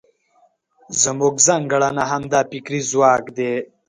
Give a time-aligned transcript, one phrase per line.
[1.01, 3.53] زموږ ځانګړنه همدا فکري ځواک دی.